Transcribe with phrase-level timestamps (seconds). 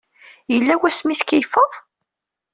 [0.51, 1.71] Yella wasmi ay tkeyyfeḍ?